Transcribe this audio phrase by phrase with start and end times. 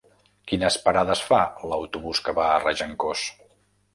[0.51, 1.41] Quines parades fa
[1.73, 3.29] l'autobús que va a Regencós?